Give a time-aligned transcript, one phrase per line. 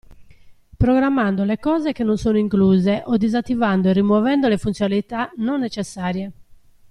[0.77, 6.31] Programmando le cose che non sono incluse o disattivando e rimuovendo le funzionalità non necessarie.